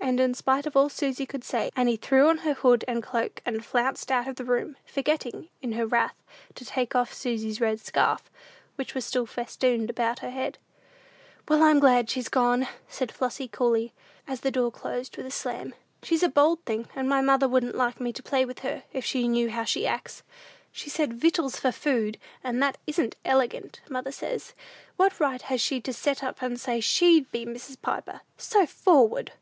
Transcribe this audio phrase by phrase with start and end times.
[0.00, 3.42] And, in spite of all Susy could say, Annie threw on her hood and cloak,
[3.44, 6.14] and flounced out of the room; forgetting, in her wrath,
[6.54, 8.30] to take off Susy's red scarf,
[8.76, 10.56] which was still festooned about her head.
[11.46, 13.92] "Well, I'm glad she's gone," said Flossy, coolly,
[14.26, 15.74] as the door closed with a slam.
[16.02, 19.04] "She's a bold thing, and my mother wouldn't like me to play with her, if
[19.04, 20.22] she knew how she acts!
[20.72, 24.54] She said 'victuals' for food, and that isn't elegant, mother says.
[24.96, 27.82] What right had she to set up and say she'd be Mrs.
[27.82, 28.22] Piper?
[28.38, 29.32] So forward!"